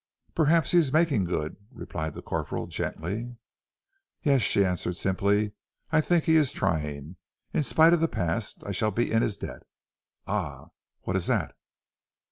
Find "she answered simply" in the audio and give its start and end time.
4.41-5.51